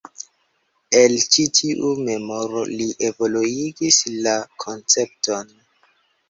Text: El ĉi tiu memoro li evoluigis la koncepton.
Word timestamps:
El 1.01 1.11
ĉi 1.35 1.43
tiu 1.57 1.89
memoro 2.07 2.63
li 2.71 2.87
evoluigis 3.11 4.01
la 4.25 4.35
koncepton. 4.65 5.55